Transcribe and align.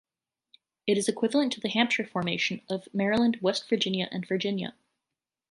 It 0.87 0.97
is 0.97 1.07
equivalent 1.07 1.53
to 1.53 1.59
the 1.59 1.69
Hampshire 1.69 2.03
Formation 2.07 2.63
of 2.67 2.87
Maryland, 2.91 3.37
West 3.39 3.69
Virginia, 3.69 4.09
and 4.11 4.27
Virginia. 4.27 4.73